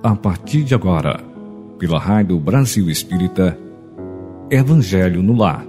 A 0.00 0.14
partir 0.14 0.62
de 0.62 0.76
agora, 0.76 1.20
pela 1.76 1.98
Rádio 1.98 2.38
Brasil 2.38 2.88
Espírita, 2.88 3.58
Evangelho 4.48 5.24
no 5.24 5.36
Lar. 5.36 5.66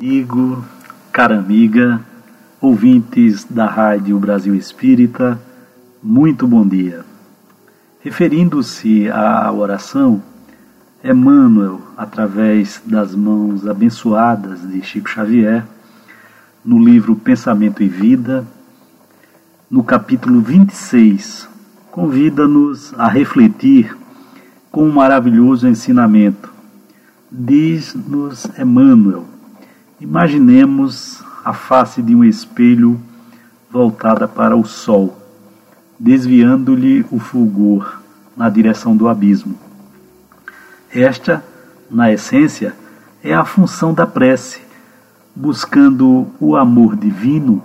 Amigo, 0.00 0.64
cara 1.12 1.38
amiga, 1.38 2.00
ouvintes 2.62 3.44
da 3.44 3.66
Rádio 3.66 4.16
Brasil 4.20 4.54
Espírita, 4.54 5.36
muito 6.00 6.46
bom 6.46 6.64
dia. 6.64 7.04
Referindo-se 8.00 9.10
à 9.10 9.50
oração, 9.50 10.22
Emmanuel, 11.02 11.80
através 11.96 12.80
das 12.86 13.16
mãos 13.16 13.66
abençoadas 13.66 14.62
de 14.62 14.80
Chico 14.80 15.10
Xavier, 15.10 15.66
no 16.64 16.78
livro 16.78 17.16
Pensamento 17.16 17.82
e 17.82 17.88
Vida, 17.88 18.46
no 19.68 19.82
capítulo 19.82 20.40
26, 20.40 21.48
convida-nos 21.90 22.94
a 22.94 23.08
refletir 23.08 23.96
com 24.70 24.84
um 24.84 24.92
maravilhoso 24.92 25.66
ensinamento. 25.66 26.48
Diz-nos 27.28 28.46
Emmanuel: 28.56 29.24
imaginemos 30.00 31.24
a 31.44 31.52
face 31.52 32.00
de 32.02 32.14
um 32.14 32.24
espelho 32.24 33.00
voltada 33.70 34.28
para 34.28 34.56
o 34.56 34.64
sol, 34.64 35.16
desviando-lhe 35.98 37.04
o 37.10 37.18
fulgor 37.18 38.00
na 38.36 38.48
direção 38.48 38.96
do 38.96 39.08
abismo. 39.08 39.54
Esta, 40.94 41.42
na 41.90 42.12
essência, 42.12 42.74
é 43.22 43.32
a 43.32 43.44
função 43.44 43.94
da 43.94 44.06
prece, 44.06 44.60
buscando 45.34 46.26
o 46.38 46.54
amor 46.56 46.96
divino 46.96 47.62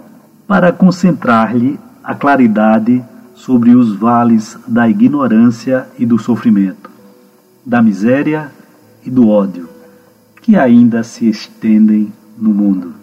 para 0.48 0.72
concentrar-lhe 0.72 1.80
a 2.04 2.16
claridade 2.16 3.04
sobre 3.36 3.76
os 3.76 3.96
vales 3.96 4.58
da 4.68 4.88
ignorância 4.88 5.88
e 6.00 6.06
do 6.06 6.18
sofrimento, 6.18 6.90
da 7.66 7.82
miséria 7.82 8.52
e 9.06 9.12
do 9.12 9.28
ódio, 9.28 9.70
que 10.42 10.56
ainda 10.56 11.04
se 11.04 11.30
estendem 11.30 12.12
no 12.38 12.54
mundo. 12.54 12.97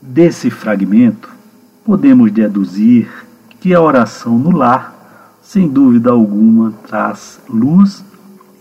Desse 0.00 0.50
fragmento, 0.50 1.30
podemos 1.82 2.30
deduzir 2.30 3.08
que 3.58 3.74
a 3.74 3.80
oração 3.80 4.38
no 4.38 4.50
lar, 4.50 4.94
sem 5.42 5.66
dúvida 5.66 6.10
alguma, 6.10 6.74
traz 6.86 7.40
luz 7.48 8.04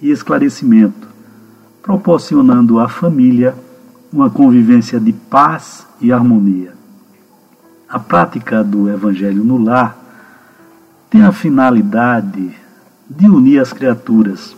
e 0.02 0.10
esclarecimento, 0.10 1.10
proporcionando 1.84 2.80
à 2.80 2.88
família 2.88 3.54
uma 4.14 4.30
convivência 4.30 4.98
de 4.98 5.12
paz 5.12 5.86
e 6.00 6.10
harmonia. 6.10 6.74
A 7.90 8.00
prática 8.00 8.64
do 8.64 8.90
Evangelho 8.90 9.44
no 9.44 9.58
lar 9.58 9.98
tem 11.10 11.22
a 11.22 11.34
finalidade 11.34 12.56
de 13.10 13.30
unir 13.30 13.60
as 13.60 13.74
criaturas, 13.74 14.56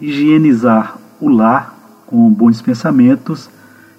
higienizar 0.00 0.96
o 1.20 1.28
lar 1.28 1.76
com 2.06 2.30
bons 2.30 2.62
pensamentos 2.62 3.50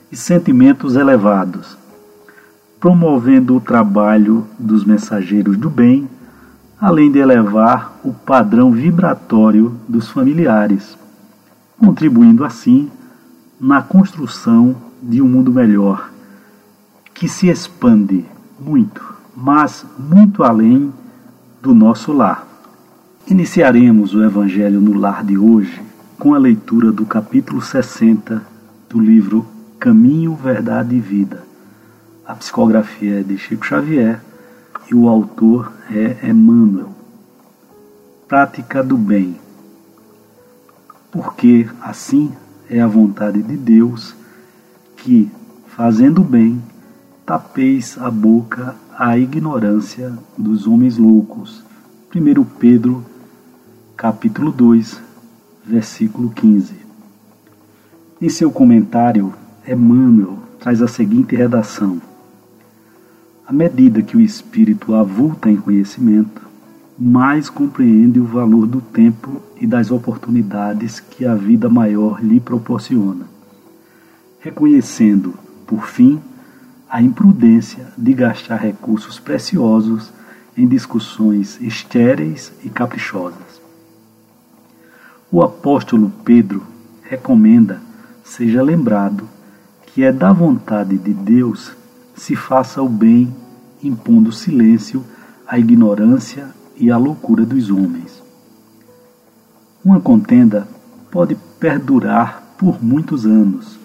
e 0.10 0.16
sentimentos 0.16 0.96
elevados 0.96 1.83
promovendo 2.84 3.56
o 3.56 3.62
trabalho 3.62 4.46
dos 4.60 4.84
mensageiros 4.84 5.56
do 5.56 5.70
bem, 5.70 6.06
além 6.78 7.10
de 7.10 7.18
elevar 7.18 7.98
o 8.04 8.12
padrão 8.12 8.74
vibratório 8.74 9.74
dos 9.88 10.10
familiares, 10.10 10.98
contribuindo 11.80 12.44
assim 12.44 12.92
na 13.58 13.82
construção 13.82 14.76
de 15.02 15.22
um 15.22 15.30
mundo 15.30 15.50
melhor, 15.50 16.12
que 17.14 17.30
se 17.30 17.48
expande 17.48 18.26
muito, 18.60 19.02
mas 19.34 19.86
muito 19.98 20.44
além 20.44 20.92
do 21.62 21.74
nosso 21.74 22.12
lar. 22.12 22.46
Iniciaremos 23.26 24.14
o 24.14 24.22
Evangelho 24.22 24.82
no 24.82 25.00
Lar 25.00 25.24
de 25.24 25.38
hoje 25.38 25.82
com 26.20 26.34
a 26.34 26.38
leitura 26.38 26.92
do 26.92 27.06
capítulo 27.06 27.62
60 27.62 28.46
do 28.90 29.00
livro 29.00 29.48
Caminho, 29.80 30.36
Verdade 30.36 30.98
e 30.98 31.00
Vida 31.00 31.53
a 32.26 32.36
psicografia 32.36 33.20
é 33.20 33.24
de 33.24 33.38
Chico 33.38 33.66
Xavier 33.66 34.22
e 34.90 34.96
o 34.96 35.10
autor 35.10 35.74
é 35.92 36.30
Emmanuel. 36.30 36.90
Prática 38.28 38.82
do 38.82 38.98
bem. 38.98 39.38
Porque 41.12 41.68
assim 41.82 42.32
é 42.70 42.80
a 42.80 42.88
vontade 42.88 43.44
de 43.44 43.58
Deus 43.58 44.16
que, 44.98 45.30
fazendo 45.68 46.24
bem, 46.24 46.62
tapeis 47.26 47.98
a 48.00 48.10
boca 48.10 48.76
à 48.98 49.18
ignorância 49.18 50.14
dos 50.38 50.66
homens 50.66 50.98
loucos. 50.98 51.64
1 52.16 52.44
Pedro, 52.58 53.06
capítulo 53.98 54.52
2, 54.52 55.00
versículo 55.66 56.30
15. 56.30 56.74
Em 58.22 58.30
seu 58.30 58.50
comentário, 58.50 59.34
Emmanuel 59.68 60.40
traz 60.60 60.82
a 60.82 60.88
seguinte 60.88 61.36
redação: 61.36 62.02
à 63.46 63.52
medida 63.52 64.02
que 64.02 64.16
o 64.16 64.22
espírito 64.22 64.96
avulta 64.96 65.50
em 65.50 65.58
conhecimento, 65.58 66.42
mais 66.98 67.50
compreende 67.50 68.20
o 68.20 68.26
valor 68.26 68.66
do 68.66 68.80
tempo 68.80 69.42
e 69.60 69.68
das 69.68 69.92
oportunidades 69.92 71.00
que 71.00 71.26
a 71.26 71.36
vida 71.36 71.70
maior 71.70 72.24
lhe 72.24 72.40
proporciona, 72.40 73.26
reconhecendo, 74.40 75.34
por 75.68 75.86
fim, 75.88 76.22
a 76.90 77.02
imprudência 77.02 77.88
de 77.98 78.14
gastar 78.14 78.58
recursos 78.58 79.20
preciosos 79.20 80.14
em 80.56 80.68
discussões 80.68 81.60
estéreis 81.60 82.54
e 82.64 82.70
caprichosas. 82.70 83.62
O 85.32 85.42
apóstolo 85.42 86.12
Pedro 86.24 86.62
recomenda 87.02 87.82
seja 88.24 88.62
lembrado 88.62 89.28
que 89.88 90.04
é 90.04 90.12
da 90.12 90.32
vontade 90.32 90.98
de 90.98 91.14
Deus 91.14 91.76
se 92.16 92.36
faça 92.36 92.82
o 92.82 92.90
bem, 92.90 93.34
impondo 93.84 94.32
silêncio 94.32 95.04
à 95.48 95.60
ignorância 95.60 96.48
e 96.76 96.90
à 96.90 96.98
loucura 96.98 97.46
dos 97.46 97.70
homens. 97.70 98.24
Uma 99.84 100.00
contenda 100.00 100.68
pode 101.12 101.36
perdurar 101.60 102.56
por 102.58 102.84
muitos 102.84 103.26
anos, 103.26 103.78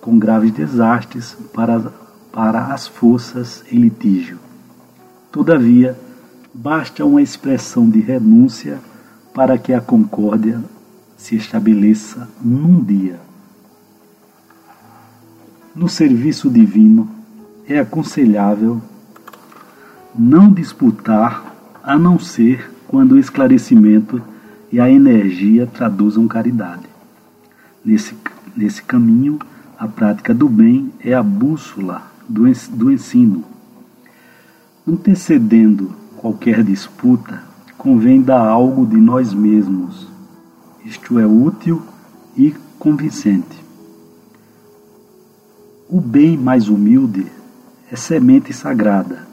com 0.00 0.18
graves 0.18 0.52
desastres 0.52 1.36
para, 1.52 1.92
para 2.32 2.66
as 2.72 2.86
forças 2.86 3.64
em 3.70 3.78
litígio. 3.78 4.38
Todavia, 5.30 5.98
basta 6.54 7.04
uma 7.04 7.22
expressão 7.22 7.88
de 7.88 8.00
renúncia 8.00 8.78
para 9.34 9.58
que 9.58 9.72
a 9.72 9.80
concórdia 9.80 10.62
se 11.16 11.36
estabeleça 11.36 12.28
num 12.40 12.82
dia. 12.82 13.20
No 15.74 15.88
serviço 15.88 16.50
divino, 16.50 17.08
é 17.68 17.78
aconselhável 17.78 18.80
não 20.14 20.52
disputar 20.52 21.54
a 21.82 21.98
não 21.98 22.18
ser 22.18 22.70
quando 22.86 23.12
o 23.12 23.18
esclarecimento 23.18 24.22
e 24.70 24.78
a 24.78 24.90
energia 24.90 25.66
traduzam 25.66 26.28
caridade. 26.28 26.86
Nesse, 27.84 28.14
nesse 28.56 28.82
caminho, 28.82 29.38
a 29.78 29.88
prática 29.88 30.34
do 30.34 30.48
bem 30.48 30.92
é 31.00 31.14
a 31.14 31.22
bússola 31.22 32.02
do, 32.28 32.44
do 32.70 32.92
ensino. 32.92 33.44
Antecedendo 34.86 35.92
qualquer 36.16 36.62
disputa, 36.62 37.42
convém 37.78 38.22
dar 38.22 38.46
algo 38.46 38.86
de 38.86 38.96
nós 38.96 39.32
mesmos. 39.32 40.08
Isto 40.84 41.18
é 41.18 41.26
útil 41.26 41.82
e 42.36 42.54
convincente. 42.78 43.62
O 45.88 46.00
bem 46.00 46.36
mais 46.36 46.68
humilde 46.68 47.26
é 47.92 47.96
semente 47.96 48.54
sagrada. 48.54 49.28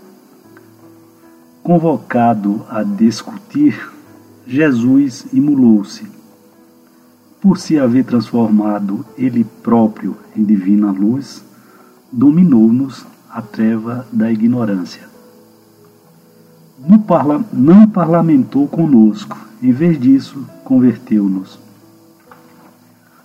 Convocado 1.63 2.65
a 2.69 2.83
discutir, 2.83 3.89
Jesus 4.45 5.27
imulou-se. 5.31 6.05
Por 7.39 7.57
se 7.57 7.79
haver 7.79 8.03
transformado 8.03 9.05
ele 9.17 9.45
próprio 9.45 10.17
em 10.35 10.43
divina 10.43 10.91
luz, 10.91 11.41
dominou-nos 12.11 13.05
a 13.31 13.41
treva 13.41 14.05
da 14.11 14.29
ignorância. 14.29 15.07
Parla 17.07 17.43
não 17.53 17.87
parlamentou 17.87 18.67
conosco, 18.67 19.37
em 19.63 19.71
vez 19.71 19.97
disso, 19.99 20.45
converteu-nos. 20.65 21.57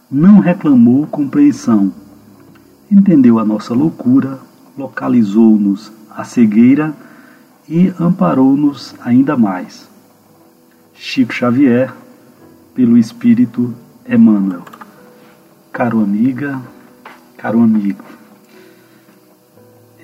Não 0.09 0.39
reclamou 0.39 1.09
compreensão, 1.09 1.93
entendeu 2.91 3.39
a 3.39 3.45
nossa 3.45 3.75
loucura 3.75 4.39
localizou-nos 4.77 5.93
a 6.11 6.25
cegueira 6.25 6.95
e 7.69 7.93
amparou-nos 7.99 8.95
ainda 9.01 9.37
mais. 9.37 9.89
Chico 10.95 11.33
Xavier, 11.33 11.93
pelo 12.75 12.99
Espírito 12.99 13.75
Emmanuel. 14.09 14.65
Caro 15.73 16.01
amiga, 16.01 16.61
caro 17.37 17.61
amigo, 17.61 18.05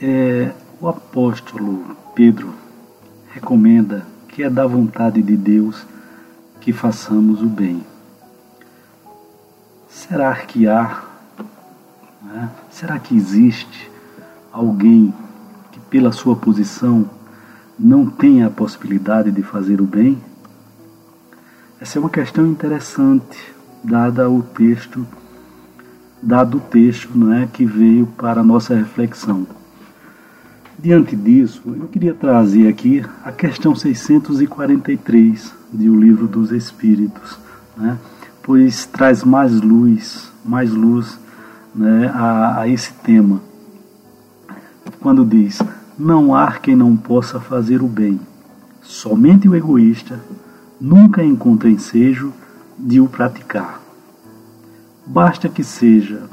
é, 0.03 0.53
o 0.81 0.89
apóstolo 0.89 1.97
Pedro 2.15 2.55
recomenda 3.33 4.07
que 4.29 4.43
é 4.43 4.51
da 4.51 4.67
vontade 4.67 5.21
de 5.23 5.37
Deus 5.37 5.87
que 6.61 6.73
façamos 6.73 7.43
o 7.43 7.47
bem. 7.47 7.85
Será 9.89 10.35
que 10.37 10.67
há, 10.67 11.03
né? 12.23 12.51
será 12.71 12.99
que 12.99 13.15
existe 13.15 13.90
alguém 14.53 15.13
que, 15.73 15.81
pela 15.81 16.13
sua 16.13 16.37
posição, 16.37 17.09
não 17.79 18.07
tenha 18.07 18.47
a 18.47 18.51
possibilidade 18.51 19.31
de 19.31 19.43
fazer 19.43 19.81
o 19.81 19.87
bem? 19.87 20.19
Essa 21.81 21.99
é 21.99 22.01
uma 22.01 22.11
questão 22.11 22.47
interessante, 22.47 23.55
dada 23.83 24.29
o 24.29 24.43
texto, 24.43 25.07
dado 26.23 26.59
o 26.59 26.61
texto 26.61 27.11
não 27.15 27.33
é, 27.33 27.47
que 27.47 27.65
veio 27.65 28.07
para 28.07 28.41
a 28.41 28.45
nossa 28.45 28.75
reflexão. 28.75 29.47
Diante 30.79 31.15
disso, 31.15 31.63
eu 31.67 31.89
queria 31.89 32.15
trazer 32.15 32.69
aqui 32.69 33.05
a 33.25 33.33
questão 33.33 33.75
643 33.75 35.55
de 35.73 35.89
O 35.89 35.97
Livro 35.97 36.27
dos 36.27 36.53
Espíritos, 36.53 37.39
né? 37.77 37.99
pois 38.43 38.87
traz 38.87 39.23
mais 39.23 39.61
luz, 39.61 40.31
mais 40.45 40.71
luz 40.71 41.19
né, 41.75 42.11
a, 42.15 42.61
a 42.61 42.69
esse 42.69 42.93
tema. 42.95 43.41
Quando 45.01 45.25
diz: 45.25 45.59
Não 45.99 46.35
há 46.35 46.53
quem 46.53 46.77
não 46.77 46.95
possa 46.95 47.41
fazer 47.41 47.83
o 47.83 47.89
bem, 47.89 48.21
somente 48.83 49.49
o 49.49 49.57
egoísta 49.57 50.21
nunca 50.79 51.25
encontra 51.25 51.71
ensejo 51.71 52.35
de 52.79 53.01
o 53.01 53.09
praticar. 53.09 53.81
Basta 55.07 55.49
que 55.49 55.65
seja, 55.65 56.25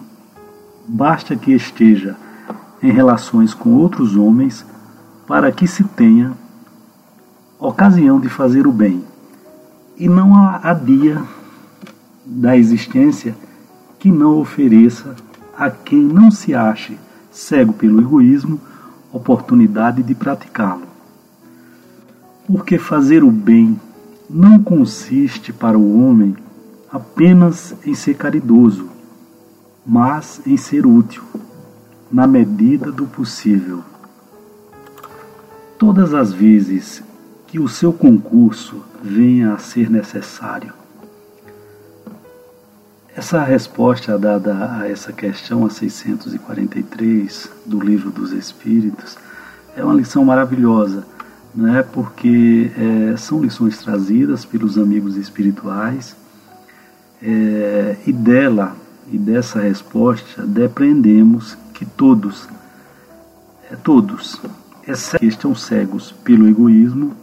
basta 0.86 1.34
que 1.36 1.54
esteja 1.54 2.18
em 2.84 2.92
relações 2.92 3.54
com 3.54 3.74
outros 3.74 4.18
homens 4.18 4.66
para 5.26 5.50
que 5.52 5.66
se 5.66 5.86
tenha 5.86 6.34
ocasião 7.58 8.20
de 8.20 8.28
fazer 8.28 8.68
o 8.68 8.72
bem. 8.72 9.02
E 9.98 10.10
não 10.10 10.36
há 10.36 10.74
dia 10.74 11.24
da 12.26 12.58
existência 12.58 13.34
que 13.98 14.12
não 14.12 14.40
ofereça 14.40 15.16
a 15.58 15.70
quem 15.70 16.04
não 16.04 16.30
se 16.30 16.54
ache 16.54 17.00
cego 17.32 17.74
pelo 17.74 18.02
egoísmo 18.02 18.60
oportunidade 19.12 20.04
de 20.04 20.16
praticá-lo. 20.16 20.88
Porque 22.46 22.78
fazer 22.78 23.24
o 23.24 23.32
bem 23.32 23.80
não 24.30 24.62
consiste 24.62 25.52
para 25.52 25.78
o 25.78 26.02
homem 26.02 26.36
apenas 26.92 27.76
em 27.86 27.94
ser 27.94 28.16
caridoso, 28.16 28.90
mas 29.86 30.42
em 30.46 30.58
ser 30.58 30.86
útil 30.86 31.24
na 32.12 32.26
medida 32.26 32.92
do 32.92 33.06
possível. 33.06 33.84
Todas 35.78 36.14
as 36.14 36.34
vezes 36.34 37.04
que 37.46 37.60
o 37.60 37.68
seu 37.68 37.94
concurso 37.94 38.82
venha 39.02 39.54
a 39.54 39.58
ser 39.58 39.90
necessário. 39.90 40.74
Essa 43.18 43.44
resposta 43.44 44.16
dada 44.16 44.78
a 44.78 44.88
essa 44.88 45.12
questão, 45.12 45.66
a 45.66 45.72
643 45.72 47.50
do 47.66 47.80
Livro 47.80 48.12
dos 48.12 48.32
Espíritos, 48.32 49.18
é 49.76 49.84
uma 49.84 49.96
lição 49.96 50.24
maravilhosa, 50.24 51.04
né? 51.56 51.84
porque 51.92 52.72
é, 52.78 53.18
são 53.18 53.42
lições 53.42 53.80
trazidas 53.80 54.46
pelos 54.46 54.78
amigos 54.78 55.18
espirituais 55.18 56.16
é, 57.20 57.96
e 58.06 58.14
dela 58.14 58.76
e 59.12 59.18
dessa 59.18 59.62
resposta 59.62 60.46
depreendemos 60.46 61.58
que 61.74 61.88
todos, 61.88 62.48
é, 63.72 63.76
todos, 63.78 64.40
exceto 64.88 65.18
que 65.18 65.26
estão 65.26 65.56
cegos 65.56 66.12
pelo 66.24 66.48
egoísmo, 66.48 67.18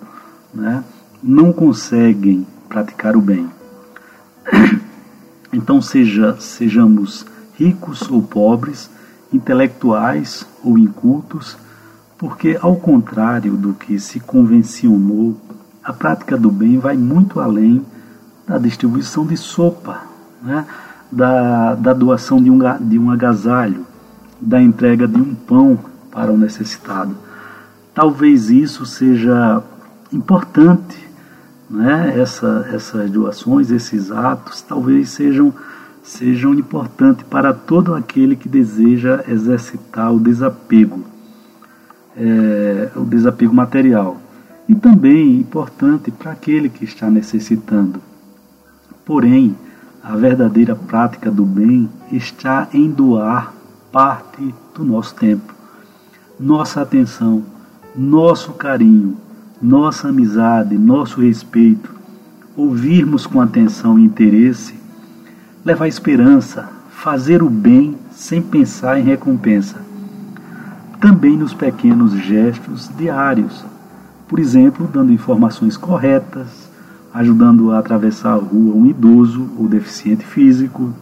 né, 0.52 0.82
não 1.23 1.52
conseguem 1.52 2.44
praticar 2.69 3.17
o 3.17 3.20
bem. 3.20 3.49
Então, 5.55 5.81
seja, 5.81 6.37
sejamos 6.41 7.25
ricos 7.56 8.11
ou 8.11 8.21
pobres, 8.21 8.91
intelectuais 9.33 10.47
ou 10.62 10.77
incultos, 10.77 11.56
porque, 12.19 12.59
ao 12.61 12.77
contrário 12.77 13.56
do 13.56 13.73
que 13.73 13.99
se 13.99 14.19
convencionou, 14.19 15.37
a 15.83 15.93
prática 15.93 16.37
do 16.37 16.51
bem 16.51 16.79
vai 16.79 16.97
muito 16.97 17.39
além 17.41 17.85
da 18.47 18.59
distribuição 18.59 19.25
de 19.25 19.37
sopa, 19.37 20.03
né? 20.43 20.67
da, 21.11 21.75
da 21.75 21.93
doação 21.93 22.43
de 22.43 22.51
um, 22.51 22.59
de 22.81 22.99
um 22.99 23.11
agasalho, 23.11 23.87
da 24.41 24.61
entrega 24.61 25.06
de 25.06 25.21
um 25.21 25.35
pão 25.35 25.79
para 26.11 26.33
o 26.33 26.37
necessitado. 26.37 27.17
Talvez 27.95 28.51
isso 28.51 28.85
seja 28.85 29.62
importante, 30.12 31.09
né? 31.69 32.19
Essa, 32.19 32.69
essas 32.73 33.11
doações, 33.11 33.71
esses 33.71 34.11
atos, 34.11 34.63
talvez 34.63 35.11
sejam, 35.11 35.53
sejam 36.03 36.55
importantes 36.55 37.25
para 37.29 37.53
todo 37.53 37.95
aquele 37.95 38.37
que 38.37 38.49
deseja 38.49 39.25
exercitar 39.29 40.13
o 40.13 40.21
desapego, 40.21 41.05
é, 42.17 42.91
o 42.97 43.05
desapego 43.05 43.55
material. 43.55 44.19
E 44.69 44.75
também 44.75 45.37
importante 45.37 46.11
para 46.11 46.33
aquele 46.33 46.69
que 46.69 46.85
está 46.85 47.11
necessitando. 47.11 48.01
Porém, 49.05 49.55
a 50.03 50.17
verdadeira 50.17 50.75
prática 50.75 51.31
do 51.31 51.45
bem 51.45 51.89
está 52.11 52.69
em 52.73 52.91
doar 52.91 53.53
parte 53.93 54.55
do 54.75 54.85
nosso 54.85 55.15
tempo, 55.15 55.55
nossa 56.39 56.83
atenção, 56.83 57.45
nosso 57.95 58.53
carinho, 58.53 59.17
nossa 59.65 60.09
amizade, 60.09 60.77
nosso 60.77 61.23
respeito, 61.23 61.91
ouvirmos 62.55 63.27
com 63.27 63.41
atenção 63.41 63.99
e 63.99 64.05
interesse, 64.05 64.75
levar 65.65 65.89
esperança, 65.89 66.69
fazer 66.91 67.43
o 67.43 67.49
bem 67.49 67.97
sem 68.11 68.43
pensar 68.43 69.01
em 69.01 69.05
recompensa. 69.05 69.81
Também 71.01 71.35
nos 71.35 71.55
pequenos 71.55 72.13
gestos 72.13 72.91
diários, 72.94 73.65
por 74.29 74.39
exemplo, 74.39 74.87
dando 74.87 75.13
informações 75.13 75.79
corretas, 75.79 76.69
ajudando 77.15 77.73
a 77.73 77.79
atravessar 77.79 78.33
a 78.33 78.37
rua 78.37 78.75
um 78.75 78.85
idoso 78.85 79.49
ou 79.59 79.67
deficiente 79.67 80.27
físico, 80.27 80.93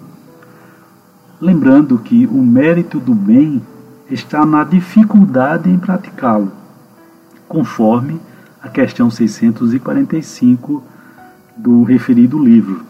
lembrando 1.40 1.98
que 1.98 2.26
o 2.26 2.40
mérito 2.40 3.00
do 3.00 3.12
bem 3.12 3.60
está 4.08 4.46
na 4.46 4.62
dificuldade 4.62 5.68
em 5.68 5.78
praticá-lo, 5.78 6.52
conforme 7.48 8.20
a 8.62 8.68
questão 8.68 9.10
645 9.10 10.84
do 11.56 11.82
referido 11.82 12.38
livro. 12.38 12.84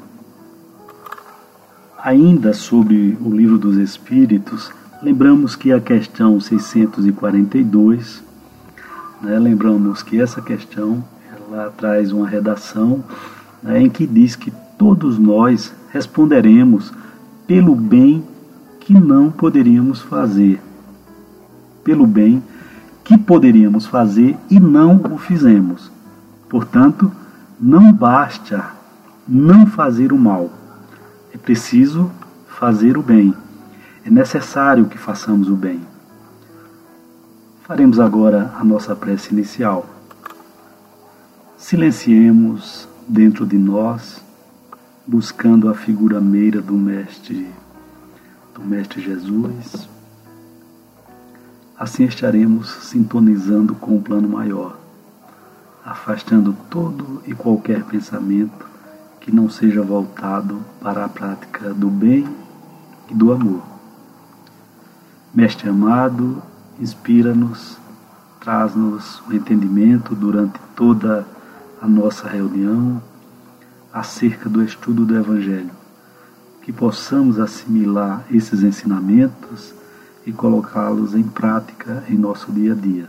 Ainda 1.99 2.52
sobre 2.52 3.17
o 3.21 3.31
livro 3.31 3.57
dos 3.57 3.76
Espíritos, 3.76 4.71
lembramos 5.02 5.57
que 5.57 5.73
a 5.73 5.81
questão 5.81 6.38
642, 6.38 8.23
né, 9.23 9.38
lembramos 9.38 10.02
que 10.02 10.21
essa 10.21 10.43
questão 10.43 11.02
ela 11.49 11.71
traz 11.71 12.12
uma 12.12 12.29
redação 12.29 13.02
né, 13.62 13.81
em 13.81 13.88
que 13.88 14.07
diz 14.07 14.37
que 14.37 14.52
todos 14.76 15.19
nós 15.19 15.73
responderemos 15.91 16.93
pelo 17.47 17.75
bem 17.75 18.23
que 18.81 18.93
não 18.93 19.31
poderíamos 19.31 20.02
fazer, 20.02 20.61
pelo 21.83 22.07
bem 22.07 22.43
que 23.04 23.18
poderíamos 23.18 23.87
fazer 23.87 24.37
e 24.50 24.61
não 24.61 24.97
o 24.97 25.18
fizemos. 25.18 25.90
Portanto, 26.49 27.11
não 27.61 27.92
basta 27.92 28.64
não 29.26 29.66
fazer 29.66 30.12
o 30.12 30.18
mal, 30.18 30.50
é 31.32 31.38
preciso 31.38 32.11
fazer 32.47 32.97
o 32.99 33.02
bem. 33.02 33.35
É 34.04 34.11
necessário 34.11 34.87
que 34.87 34.99
façamos 34.99 35.49
o 35.49 35.54
bem. 35.54 35.80
Faremos 37.62 38.00
agora 38.00 38.52
a 38.59 38.64
nossa 38.64 38.94
prece 38.97 39.32
inicial. 39.32 39.87
Silenciemos 41.56 42.88
dentro 43.09 43.47
de 43.47 43.56
nós, 43.56 44.21
buscando 45.06 45.68
a 45.68 45.75
figura 45.75 46.21
meira 46.21 46.61
do 46.61 46.75
Mestre 46.75 47.49
do 48.54 48.62
Mestre 48.62 49.00
Jesus, 49.00 49.88
assim 51.83 52.05
estaremos 52.05 52.71
sintonizando 52.85 53.75
com 53.75 53.97
o 53.97 54.01
plano 54.01 54.29
maior, 54.29 54.79
afastando 55.85 56.57
todo 56.71 57.21
e 57.27 57.35
qualquer 57.35 57.83
pensamento 57.83 58.65
que 59.21 59.35
não 59.35 59.51
seja 59.51 59.83
voltado 59.83 60.61
para 60.81 61.05
a 61.05 61.09
prática 61.09 61.75
do 61.75 61.91
bem 61.91 62.25
e 63.11 63.15
do 63.15 63.33
amor. 63.33 63.65
Mestre 65.35 65.71
amado, 65.71 66.41
inspira-nos, 66.79 67.77
traz-nos 68.39 69.21
o 69.27 69.35
entendimento 69.35 70.15
durante 70.15 70.61
toda 70.77 71.27
a 71.81 71.89
nossa 71.89 72.29
reunião 72.29 73.03
acerca 73.93 74.49
do 74.49 74.62
estudo 74.62 75.05
do 75.05 75.17
Evangelho, 75.17 75.73
que 76.62 76.73
possamos 76.73 77.41
assimilar 77.41 78.25
esses 78.31 78.62
ensinamentos 78.62 79.82
e 80.26 80.33
colocá-los 80.33 81.14
em 81.14 81.23
prática 81.23 82.05
em 82.09 82.17
nosso 82.17 82.52
dia 82.52 82.73
a 82.73 82.76
dia. 82.76 83.09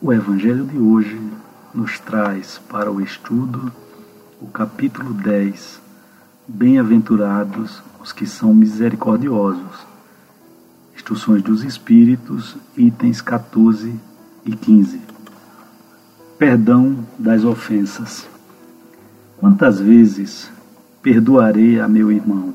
O 0.00 0.12
Evangelho 0.12 0.64
de 0.64 0.78
hoje 0.78 1.20
nos 1.72 1.98
traz 1.98 2.58
para 2.68 2.92
o 2.92 3.00
estudo 3.00 3.72
o 4.40 4.46
capítulo 4.46 5.14
10 5.14 5.82
Bem-aventurados 6.46 7.82
os 8.02 8.12
que 8.12 8.26
são 8.26 8.52
misericordiosos. 8.52 9.86
Instruções 10.94 11.42
dos 11.42 11.64
Espíritos, 11.64 12.54
itens 12.76 13.22
14 13.22 13.98
e 14.44 14.54
15. 14.54 15.00
Perdão 16.38 16.98
das 17.18 17.44
ofensas. 17.44 18.28
Quantas 19.38 19.80
vezes 19.80 20.52
perdoarei 21.04 21.78
a 21.78 21.86
meu 21.86 22.10
irmão? 22.10 22.54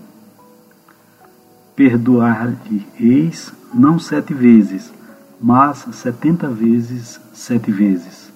Perdoar-lhe-eis 1.76 3.54
não 3.72 4.00
sete 4.00 4.34
vezes, 4.34 4.92
mas 5.40 5.86
setenta 5.92 6.48
vezes 6.48 7.22
sete 7.32 7.72
vezes. 7.72 8.34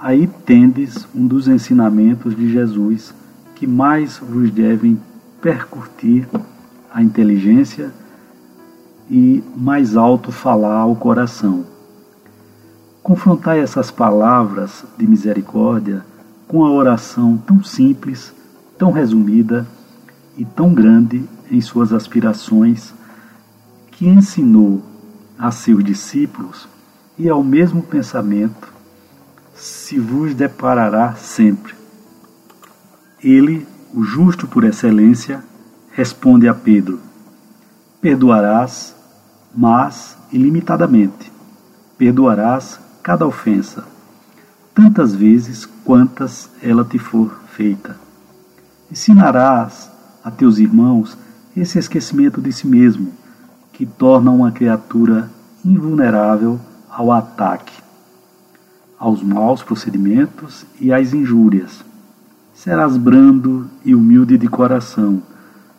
Aí 0.00 0.26
tendes 0.46 1.06
um 1.14 1.26
dos 1.26 1.48
ensinamentos 1.48 2.34
de 2.34 2.50
Jesus 2.50 3.14
que 3.54 3.66
mais 3.66 4.16
vos 4.16 4.50
devem 4.50 4.98
percutir 5.42 6.26
a 6.90 7.02
inteligência 7.02 7.92
e 9.10 9.44
mais 9.54 9.98
alto 9.98 10.32
falar 10.32 10.78
ao 10.78 10.96
coração. 10.96 11.66
Confrontai 13.02 13.60
essas 13.60 13.90
palavras 13.90 14.82
de 14.96 15.06
misericórdia 15.06 16.06
com 16.48 16.64
a 16.64 16.70
oração 16.70 17.36
tão 17.36 17.62
simples, 17.62 18.32
tão 18.80 18.92
resumida 18.92 19.66
e 20.38 20.44
tão 20.46 20.72
grande 20.72 21.22
em 21.50 21.60
suas 21.60 21.92
aspirações, 21.92 22.94
que 23.90 24.08
ensinou 24.08 24.82
a 25.38 25.50
seus 25.50 25.84
discípulos 25.84 26.66
e 27.18 27.28
ao 27.28 27.44
mesmo 27.44 27.82
pensamento 27.82 28.72
se 29.54 29.98
vos 29.98 30.32
deparará 30.32 31.14
sempre. 31.14 31.74
Ele, 33.22 33.66
o 33.92 34.02
justo 34.02 34.48
por 34.48 34.64
excelência, 34.64 35.44
responde 35.92 36.48
a 36.48 36.54
Pedro: 36.54 36.98
Perdoarás, 38.00 38.96
mas 39.54 40.16
ilimitadamente. 40.32 41.30
Perdoarás 41.98 42.80
cada 43.02 43.26
ofensa, 43.26 43.84
tantas 44.74 45.14
vezes 45.14 45.66
quantas 45.84 46.48
ela 46.62 46.82
te 46.82 46.98
for 46.98 47.30
feita. 47.52 48.08
Ensinarás 48.90 49.90
a 50.24 50.30
teus 50.30 50.58
irmãos 50.58 51.16
esse 51.56 51.78
esquecimento 51.78 52.40
de 52.40 52.52
si 52.52 52.66
mesmo, 52.66 53.12
que 53.72 53.86
torna 53.86 54.30
uma 54.30 54.50
criatura 54.50 55.30
invulnerável 55.64 56.60
ao 56.88 57.12
ataque, 57.12 57.72
aos 58.98 59.22
maus 59.22 59.62
procedimentos 59.62 60.66
e 60.80 60.92
às 60.92 61.12
injúrias 61.12 61.84
serás 62.62 62.94
brando 62.98 63.70
e 63.82 63.94
humilde 63.94 64.36
de 64.36 64.46
coração, 64.46 65.22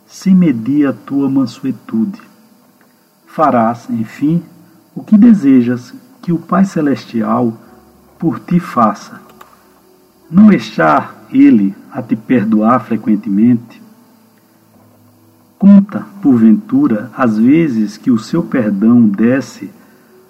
sem 0.07 0.33
medir 0.33 0.87
a 0.87 0.91
tua 0.91 1.29
mansuetude. 1.29 2.19
Farás, 3.27 3.87
enfim, 3.87 4.41
o 4.95 5.03
que 5.03 5.15
desejas 5.15 5.93
que 6.23 6.33
o 6.33 6.39
Pai 6.39 6.65
Celestial 6.65 7.53
por 8.17 8.39
ti 8.39 8.59
faça. 8.59 9.21
Não 10.31 10.49
está 10.49 11.13
ele 11.29 11.75
a 11.91 12.01
te 12.01 12.15
perdoar 12.15 12.79
frequentemente? 12.85 13.81
Conta, 15.59 16.07
porventura, 16.21 17.11
as 17.17 17.37
vezes 17.37 17.97
que 17.97 18.09
o 18.09 18.17
seu 18.17 18.41
perdão 18.41 19.01
desce 19.01 19.69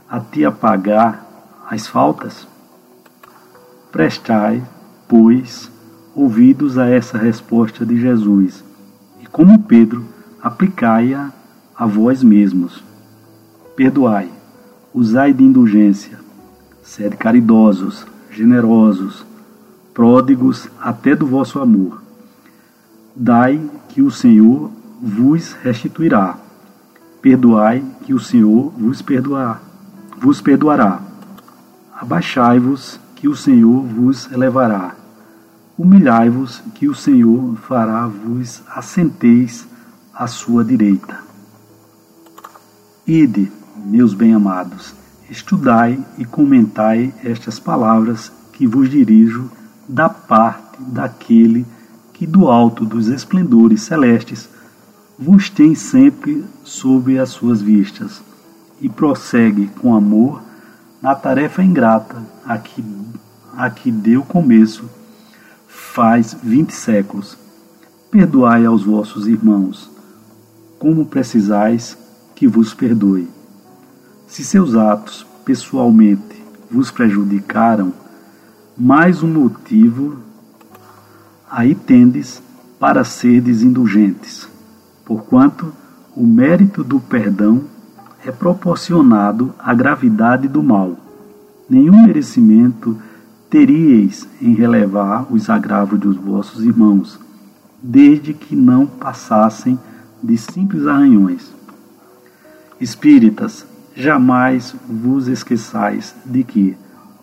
a 0.09 0.19
te 0.19 0.43
apagar 0.43 1.23
as 1.69 1.85
faltas? 1.85 2.47
Prestai, 3.91 4.63
pois, 5.07 5.71
ouvidos 6.15 6.79
a 6.79 6.89
essa 6.89 7.19
resposta 7.19 7.85
de 7.85 8.01
Jesus, 8.01 8.63
e 9.21 9.27
como 9.27 9.59
Pedro, 9.59 10.03
aplicai-a 10.41 11.31
a 11.77 11.85
vós 11.85 12.23
mesmos. 12.23 12.83
Perdoai, 13.75 14.31
usai 14.95 15.31
de 15.31 15.43
indulgência, 15.43 16.17
sede 16.81 17.15
caridosos, 17.17 18.03
generosos, 18.31 19.29
pródigos 19.93 20.69
até 20.79 21.15
do 21.15 21.25
vosso 21.25 21.59
amor. 21.59 22.01
Dai 23.15 23.61
que 23.89 24.01
o 24.01 24.11
Senhor 24.11 24.71
vos 25.01 25.53
restituirá. 25.53 26.37
Perdoai 27.21 27.83
que 28.05 28.13
o 28.13 28.19
Senhor 28.19 28.71
vos 28.77 29.01
perdoará. 29.01 29.59
Vos 30.19 30.41
perdoará. 30.41 31.01
Abaixai-vos 31.99 32.99
que 33.15 33.27
o 33.27 33.35
Senhor 33.35 33.83
vos 33.83 34.31
elevará 34.31 34.95
Humilhai-vos, 35.81 36.61
que 36.75 36.87
o 36.87 36.93
Senhor 36.93 37.55
fará 37.55 38.05
vos 38.05 38.61
assenteis 38.75 39.65
à 40.13 40.27
sua 40.27 40.63
direita. 40.63 41.17
Ide, 43.07 43.51
meus 43.83 44.13
bem-amados, 44.13 44.93
estudai 45.27 45.99
e 46.19 46.23
comentai 46.23 47.11
estas 47.23 47.57
palavras 47.57 48.31
que 48.53 48.67
vos 48.67 48.91
dirijo 48.91 49.49
da 49.87 50.09
parte 50.09 50.81
daquele 50.81 51.65
que 52.13 52.25
do 52.27 52.47
alto 52.49 52.85
dos 52.85 53.07
esplendores 53.07 53.81
celestes 53.81 54.49
vos 55.17 55.49
tem 55.49 55.75
sempre 55.75 56.43
sob 56.63 57.17
as 57.19 57.29
suas 57.29 57.61
vistas 57.61 58.21
e 58.79 58.89
prossegue 58.89 59.67
com 59.79 59.95
amor 59.95 60.41
na 61.01 61.15
tarefa 61.15 61.63
ingrata 61.63 62.23
a 62.45 62.57
que, 62.57 62.83
a 63.55 63.69
que 63.69 63.91
deu 63.91 64.23
começo 64.23 64.89
faz 65.67 66.35
vinte 66.41 66.73
séculos. 66.73 67.37
Perdoai 68.09 68.65
aos 68.65 68.83
vossos 68.83 69.27
irmãos, 69.27 69.89
como 70.77 71.05
precisais 71.05 71.97
que 72.35 72.47
vos 72.47 72.73
perdoe. 72.73 73.29
Se 74.27 74.43
seus 74.43 74.75
atos 74.75 75.25
pessoalmente 75.45 76.43
vos 76.69 76.91
prejudicaram, 76.91 77.93
mais 78.77 79.21
um 79.21 79.27
motivo 79.27 80.17
aí 81.49 81.75
tendes 81.75 82.41
para 82.79 83.03
serdes 83.03 83.61
indulgentes, 83.61 84.47
porquanto 85.05 85.73
o 86.15 86.25
mérito 86.25 86.83
do 86.83 86.99
perdão 86.99 87.63
é 88.25 88.31
proporcionado 88.31 89.53
à 89.59 89.73
gravidade 89.73 90.47
do 90.47 90.63
mal. 90.63 90.97
Nenhum 91.69 92.05
merecimento 92.05 92.97
teríeis 93.49 94.27
em 94.41 94.53
relevar 94.53 95.27
os 95.31 95.49
agravos 95.49 95.99
dos 95.99 96.15
vossos 96.15 96.63
irmãos, 96.63 97.19
desde 97.81 98.33
que 98.33 98.55
não 98.55 98.85
passassem 98.85 99.77
de 100.23 100.37
simples 100.37 100.87
arranhões. 100.87 101.51
Espíritas, 102.79 103.65
jamais 103.95 104.73
vos 104.87 105.27
esqueçais 105.27 106.15
de 106.25 106.43
que, 106.43 106.77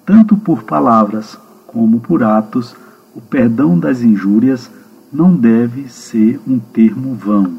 tanto 0.09 0.39
por 0.39 0.63
palavras 0.63 1.39
como 1.67 2.01
por 2.01 2.23
atos, 2.23 2.75
o 3.15 3.21
perdão 3.21 3.79
das 3.79 4.01
injúrias 4.01 4.71
não 5.13 5.37
deve 5.37 5.91
ser 5.91 6.41
um 6.49 6.59
termo 6.59 7.15
vão. 7.15 7.59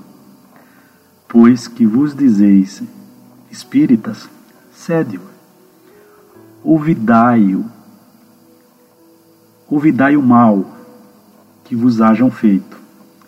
Pois 1.28 1.68
que 1.68 1.86
vos 1.86 2.16
dizeis, 2.16 2.82
espíritas, 3.52 4.28
cede-o, 4.74 5.22
ouvidai-o 6.64 7.66
ouvidai 9.70 10.18
o 10.18 10.24
mal 10.24 10.66
que 11.66 11.76
vos 11.76 12.02
hajam 12.02 12.32
feito, 12.32 12.80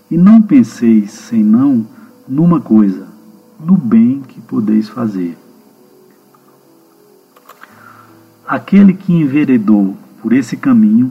e 0.09 0.17
não 0.17 0.41
penseis 0.41 1.11
senão 1.11 1.85
numa 2.27 2.59
coisa, 2.59 3.05
no 3.63 3.77
bem 3.77 4.23
que 4.27 4.41
podeis 4.41 4.89
fazer. 4.89 5.37
Aquele 8.51 8.93
que 8.93 9.13
enveredou 9.13 9.95
por 10.21 10.33
esse 10.33 10.57
caminho 10.57 11.09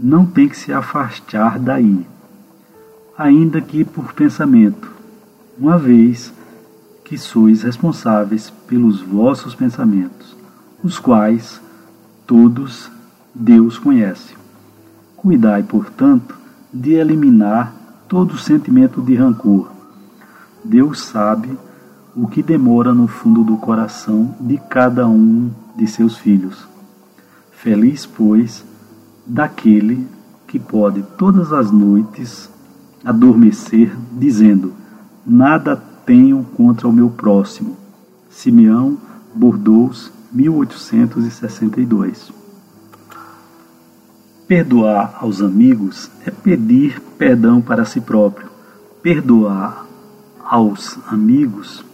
não 0.00 0.24
tem 0.24 0.48
que 0.48 0.56
se 0.56 0.72
afastar 0.72 1.58
daí, 1.58 2.06
ainda 3.14 3.60
que 3.60 3.84
por 3.84 4.14
pensamento, 4.14 4.90
uma 5.58 5.76
vez 5.76 6.32
que 7.04 7.18
sois 7.18 7.60
responsáveis 7.62 8.48
pelos 8.66 9.02
vossos 9.02 9.54
pensamentos, 9.54 10.34
os 10.82 10.98
quais 10.98 11.60
todos 12.26 12.90
Deus 13.34 13.76
conhece. 13.78 14.34
Cuidai, 15.14 15.62
portanto, 15.64 16.34
de 16.72 16.94
eliminar 16.94 17.70
todo 18.08 18.38
sentimento 18.38 19.02
de 19.02 19.14
rancor, 19.14 19.70
Deus 20.64 21.00
sabe 21.00 21.50
o 22.16 22.26
que 22.26 22.42
demora 22.42 22.94
no 22.94 23.06
fundo 23.06 23.44
do 23.44 23.58
coração 23.58 24.34
de 24.40 24.56
cada 24.70 25.06
um 25.06 25.50
de 25.76 25.86
seus 25.86 26.16
filhos. 26.16 26.77
Feliz, 27.60 28.06
pois, 28.06 28.64
daquele 29.26 30.06
que 30.46 30.60
pode 30.60 31.02
todas 31.18 31.52
as 31.52 31.72
noites 31.72 32.48
adormecer, 33.04 33.92
dizendo: 34.12 34.72
Nada 35.26 35.74
tenho 36.06 36.44
contra 36.56 36.86
o 36.86 36.92
meu 36.92 37.10
próximo. 37.10 37.76
Simeão, 38.30 38.96
Bordeaux, 39.34 40.12
1862. 40.32 42.30
Perdoar 44.46 45.18
aos 45.20 45.42
amigos 45.42 46.08
é 46.24 46.30
pedir 46.30 47.00
perdão 47.18 47.60
para 47.60 47.84
si 47.84 48.00
próprio. 48.00 48.48
Perdoar 49.02 49.84
aos 50.44 50.96
amigos 51.08 51.84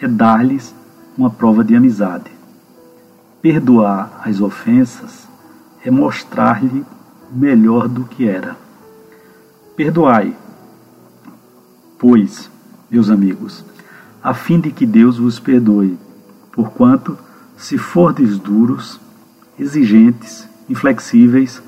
é 0.00 0.08
dar-lhes 0.08 0.74
uma 1.16 1.30
prova 1.30 1.62
de 1.62 1.76
amizade. 1.76 2.41
Perdoar 3.42 4.22
as 4.24 4.40
ofensas 4.40 5.26
é 5.84 5.90
mostrar-lhe 5.90 6.86
melhor 7.32 7.88
do 7.88 8.04
que 8.04 8.28
era. 8.28 8.56
Perdoai, 9.74 10.36
pois, 11.98 12.48
meus 12.88 13.10
amigos, 13.10 13.64
a 14.22 14.32
fim 14.32 14.60
de 14.60 14.70
que 14.70 14.86
Deus 14.86 15.18
vos 15.18 15.40
perdoe, 15.40 15.98
porquanto, 16.52 17.18
se 17.56 17.76
fordes 17.76 18.38
duros, 18.38 19.00
exigentes, 19.58 20.48
inflexíveis, 20.68 21.60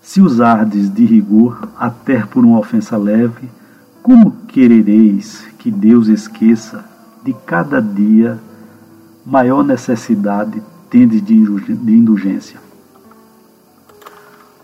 se 0.00 0.20
usardes 0.20 0.88
de 0.88 1.04
rigor 1.04 1.68
até 1.76 2.24
por 2.24 2.44
uma 2.44 2.60
ofensa 2.60 2.96
leve, 2.96 3.50
como 4.00 4.30
querereis 4.46 5.44
que 5.58 5.68
Deus 5.68 6.06
esqueça 6.06 6.84
de 7.24 7.32
cada 7.44 7.82
dia 7.82 8.38
maior 9.24 9.64
necessidade 9.64 10.62
tendes 10.90 11.22
de 11.22 11.34
indulgência? 11.34 12.60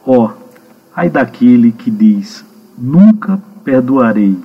Ó, 0.04 0.26
oh, 0.26 0.30
ai 0.94 1.10
daquele 1.10 1.72
que 1.72 1.90
diz: 1.90 2.44
Nunca 2.76 3.40
perdoarei, 3.64 4.38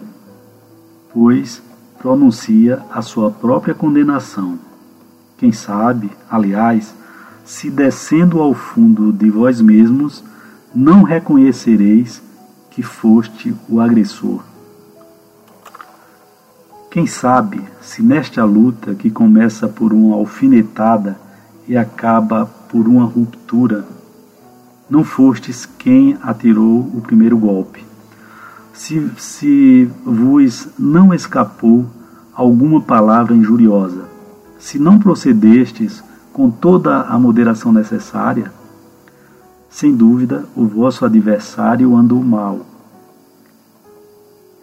pois 1.14 1.62
pronuncia 2.00 2.84
a 2.92 3.02
sua 3.02 3.32
própria 3.32 3.74
condenação. 3.74 4.60
Quem 5.38 5.52
sabe, 5.52 6.12
aliás, 6.30 6.94
se 7.46 7.70
descendo 7.70 8.42
ao 8.42 8.54
fundo 8.54 9.12
de 9.12 9.30
vós 9.30 9.62
mesmos, 9.62 10.24
não 10.74 11.04
reconhecereis 11.04 12.22
que 12.72 12.82
foste 12.82 13.56
o 13.70 13.80
agressor. 13.80 14.44
Quem 16.94 17.08
sabe 17.08 17.60
se 17.82 18.04
nesta 18.04 18.46
luta 18.46 18.94
que 18.94 19.10
começa 19.10 19.68
por 19.68 19.92
uma 19.92 20.16
alfinetada 20.16 21.18
e 21.68 21.76
acaba 21.76 22.46
por 22.70 22.88
uma 22.88 23.04
ruptura, 23.04 23.84
não 24.88 25.04
fostes 25.04 25.66
quem 25.66 26.16
atirou 26.22 26.82
o 26.82 27.02
primeiro 27.02 27.36
golpe. 27.36 27.84
Se, 28.74 29.10
se 29.18 29.90
vos 30.06 30.68
não 30.78 31.12
escapou 31.12 31.88
alguma 32.32 32.80
palavra 32.80 33.34
injuriosa, 33.34 34.04
se 34.60 34.78
não 34.78 35.00
procedestes 35.00 36.04
com 36.32 36.52
toda 36.52 37.02
a 37.02 37.18
moderação 37.18 37.74
necessária, 37.74 38.54
sem 39.68 39.96
dúvida 39.96 40.46
o 40.56 40.68
vosso 40.68 41.04
adversário 41.04 41.96
andou 41.96 42.24
mal 42.24 42.64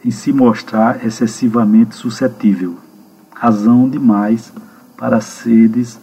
em 0.05 0.11
se 0.11 0.33
mostrar 0.33 1.05
excessivamente 1.05 1.95
suscetível, 1.95 2.77
razão 3.35 3.89
demais 3.89 4.53
para 4.97 5.21
seres 5.21 5.99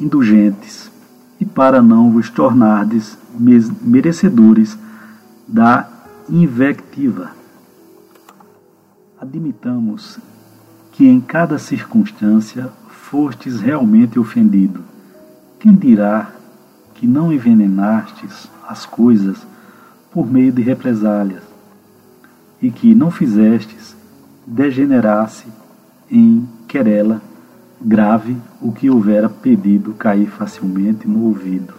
indulgentes 0.00 0.90
e 1.38 1.44
para 1.44 1.82
não 1.82 2.10
vos 2.10 2.30
tornardes 2.30 3.18
merecedores 3.38 4.78
da 5.46 5.88
invectiva. 6.28 7.32
Admitamos 9.20 10.18
que 10.92 11.06
em 11.06 11.20
cada 11.20 11.58
circunstância 11.58 12.70
fostes 12.88 13.60
realmente 13.60 14.18
ofendido. 14.18 14.82
Quem 15.60 15.74
dirá 15.74 16.30
que 16.94 17.06
não 17.06 17.32
envenenastes 17.32 18.48
as 18.66 18.86
coisas 18.86 19.38
por 20.10 20.26
meio 20.26 20.50
de 20.50 20.62
represálias? 20.62 21.43
E 22.64 22.70
que 22.70 22.94
não 22.94 23.10
fizestes 23.10 23.94
degenerasse 24.46 25.44
em 26.10 26.48
querela 26.66 27.20
grave 27.78 28.38
o 28.58 28.72
que 28.72 28.88
houvera 28.88 29.28
pedido 29.28 29.92
cair 29.92 30.30
facilmente 30.30 31.06
no 31.06 31.24
ouvido. 31.24 31.74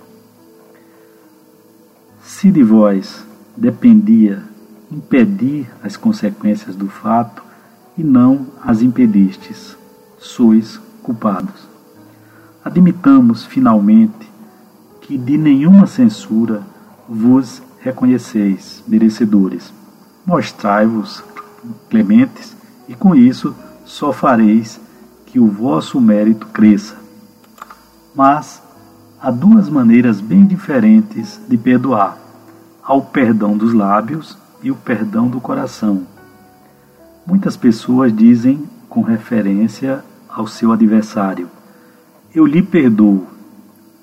Se 2.22 2.52
de 2.52 2.62
vós 2.62 3.26
dependia 3.58 4.44
impedir 4.92 5.68
as 5.82 5.98
consequências 5.98 6.76
do 6.76 6.88
fato 6.88 7.44
e 7.98 8.04
não 8.04 8.46
as 8.62 8.84
impedistes, 8.84 9.76
sois 10.20 10.80
culpados. 11.02 11.68
Admitamos 12.64 13.44
finalmente 13.44 14.30
que 15.02 15.18
de 15.18 15.36
nenhuma 15.36 15.88
censura 15.88 16.62
vos 17.10 17.64
reconheceis 17.80 18.84
merecedores 18.88 19.74
Mostrai-vos 20.26 21.24
clementes, 21.88 22.58
e 22.90 22.96
com 22.96 23.14
isso 23.14 23.56
só 23.86 24.12
fareis 24.12 24.82
que 25.28 25.40
o 25.40 25.46
vosso 25.46 26.02
mérito 26.02 26.48
cresça. 26.48 26.96
Mas 28.16 28.60
há 29.22 29.30
duas 29.30 29.70
maneiras 29.70 30.20
bem 30.20 30.44
diferentes 30.44 31.40
de 31.48 31.56
perdoar: 31.60 32.18
ao 32.82 33.04
perdão 33.04 33.56
dos 33.56 33.72
lábios 33.72 34.36
e 34.64 34.72
o 34.72 34.76
perdão 34.76 35.28
do 35.28 35.40
coração. 35.40 36.08
Muitas 37.24 37.56
pessoas 37.56 38.12
dizem, 38.12 38.64
com 38.90 39.02
referência 39.02 40.04
ao 40.28 40.48
seu 40.48 40.72
adversário, 40.72 41.52
eu 42.34 42.48
lhe 42.48 42.64
perdoo, 42.64 43.28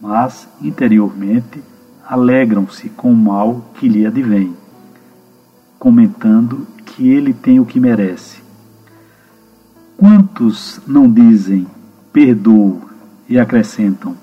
mas 0.01 0.47
interiormente 0.61 1.61
alegram-se 2.09 2.91
com 2.91 3.13
o 3.13 3.17
mal 3.17 3.65
que 3.75 3.89
lhe 3.89 4.07
advém 4.07 4.62
comentando 5.83 6.65
que 6.87 7.11
ele 7.11 7.35
tem 7.35 7.59
o 7.59 7.67
que 7.67 7.81
merece. 7.81 8.41
Quantos 9.97 10.81
não 10.87 11.11
dizem 11.11 11.67
perdoo 12.13 12.89
e 13.29 13.37
acrescentam, 13.37 14.17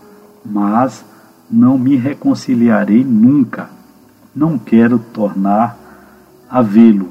mas 0.45 1.04
não 1.52 1.78
me 1.78 1.98
reconciliarei 1.98 3.04
nunca, 3.04 3.69
não 4.34 4.58
quero 4.58 5.00
tornar 5.00 5.78
a 6.50 6.62
vê-lo 6.62 7.10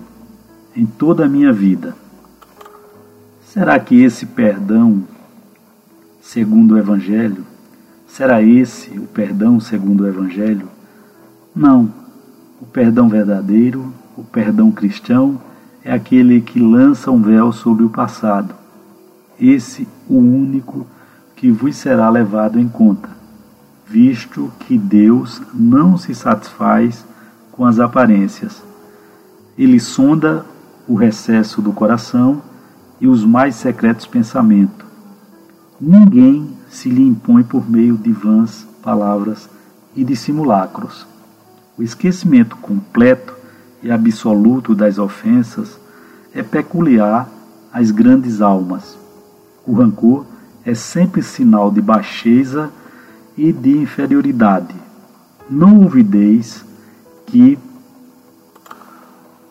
em 0.75 0.87
toda 0.87 1.27
a 1.27 1.29
minha 1.29 1.53
vida. 1.53 1.95
Será 3.43 3.79
que 3.79 4.03
esse 4.03 4.25
perdão, 4.25 5.05
segundo 6.23 6.73
o 6.73 6.79
Evangelho, 6.79 7.45
será 8.07 8.43
esse 8.43 8.99
o 8.99 9.07
perdão 9.09 9.61
segundo 9.61 10.05
o 10.05 10.09
Evangelho? 10.09 10.71
Não, 11.55 11.93
o 12.63 12.65
perdão 12.65 13.11
verdadeiro 13.11 13.93
o 14.19 14.25
perdão 14.25 14.73
cristão 14.73 15.41
é 15.85 15.93
aquele 15.93 16.41
que 16.41 16.59
lança 16.59 17.09
um 17.09 17.23
véu 17.23 17.53
sobre 17.53 17.85
o 17.85 17.89
passado. 17.89 18.53
Esse 19.41 19.87
o 20.09 20.17
único 20.17 20.85
que 21.37 21.53
vos 21.53 21.77
será 21.77 22.11
levado 22.11 22.59
em 22.59 22.69
conta, 22.69 23.09
visto 23.87 24.51
que 24.59 24.77
Deus 24.77 25.41
não 25.55 25.97
se 25.97 26.17
satisfaz 26.17 27.07
com 27.53 27.65
as 27.65 27.79
aparências. 27.79 28.61
Ele 29.57 29.79
sonda 29.79 30.45
o 30.89 30.97
recesso 30.97 31.63
do 31.63 31.73
coração 31.73 32.43
e 33.01 33.07
os 33.07 33.25
mais 33.25 33.55
secretos 33.55 34.05
pensamentos. 34.05 34.85
Ninguém 35.81 36.49
se 36.69 36.91
lhe 36.91 37.07
impõe 37.07 37.45
por 37.45 37.71
meio 37.71 37.97
de 37.97 38.11
vãs 38.11 38.67
palavras 38.83 39.49
e 39.95 40.03
de 40.03 40.17
simulacros. 40.17 41.07
O 41.79 41.85
esquecimento 41.85 42.57
completo 42.57 43.38
e 43.83 43.91
absoluto 43.91 44.75
das 44.75 44.99
ofensas 44.99 45.79
é 46.35 46.43
peculiar 46.43 47.29
às 47.73 47.91
grandes 47.91 48.41
almas. 48.41 48.97
O 49.67 49.75
rancor 49.75 50.25
é 50.65 50.75
sempre 50.75 51.23
sinal 51.23 51.71
de 51.71 51.81
baixeza 51.81 52.71
e 53.37 53.53
de 53.53 53.77
inferioridade. 53.79 54.75
Não 55.49 55.83
ouvideis 55.83 56.65
que 57.27 57.59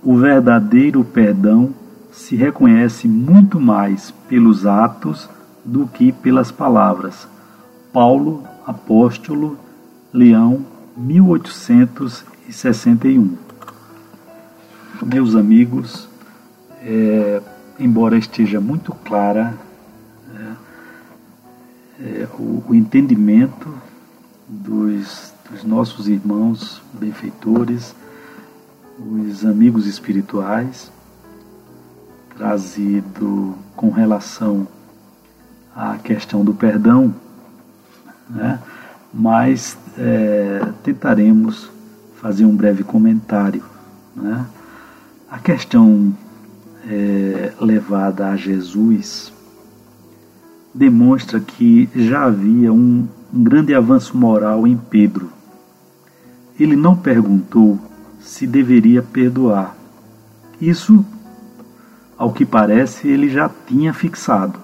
o 0.03 0.17
verdadeiro 0.17 1.03
perdão 1.03 1.73
se 2.11 2.35
reconhece 2.35 3.07
muito 3.07 3.59
mais 3.59 4.11
pelos 4.27 4.65
atos 4.65 5.29
do 5.63 5.87
que 5.87 6.11
pelas 6.11 6.51
palavras. 6.51 7.27
Paulo, 7.93 8.43
apóstolo, 8.65 9.57
Leão, 10.13 10.65
1861 10.95 13.47
meus 15.05 15.35
amigos, 15.35 16.07
é, 16.81 17.41
embora 17.79 18.17
esteja 18.17 18.59
muito 18.59 18.93
clara 18.93 19.57
é, 20.35 22.21
é, 22.21 22.27
o, 22.37 22.63
o, 22.67 22.75
entendimento 22.75 23.73
dos, 24.47 25.33
dos 25.49 25.63
nossos 25.63 26.07
irmãos 26.07 26.81
benfeitores, 26.93 27.95
os 28.99 29.45
amigos 29.45 29.85
espirituais, 29.85 30.91
trazido 32.35 33.55
com 33.75 33.89
relação 33.89 34.67
à 35.75 35.97
questão 35.97 36.43
do 36.43 36.53
perdão, 36.53 37.13
né? 38.29 38.59
mas 39.13 39.77
é, 39.97 40.71
tentaremos 40.83 41.69
fazer 42.21 42.45
um 42.45 42.55
breve 42.55 42.83
comentário. 42.83 43.63
Né? 44.15 44.45
A 45.29 45.39
questão 45.39 46.15
é, 46.89 47.53
levada 47.59 48.29
a 48.29 48.37
Jesus 48.37 49.33
demonstra 50.73 51.37
que 51.39 51.89
já 51.93 52.23
havia 52.23 52.71
um, 52.71 53.05
um 53.33 53.43
grande 53.43 53.73
avanço 53.73 54.15
moral 54.15 54.65
em 54.65 54.77
Pedro. 54.77 55.29
Ele 56.57 56.77
não 56.77 56.95
perguntou 56.95 57.77
se 58.21 58.47
deveria 58.47 59.01
perdoar. 59.03 59.75
Isso, 60.61 61.05
ao 62.17 62.31
que 62.31 62.45
parece, 62.45 63.09
ele 63.09 63.29
já 63.29 63.51
tinha 63.67 63.93
fixado. 63.93 64.57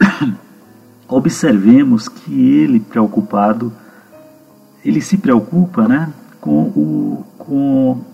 Observemos 1.06 2.08
que 2.08 2.32
ele, 2.32 2.80
preocupado, 2.80 3.70
ele 4.82 5.02
se 5.02 5.18
preocupa 5.18 5.86
né, 5.86 6.10
com, 6.40 6.62
o, 6.62 7.24
com 7.38 8.13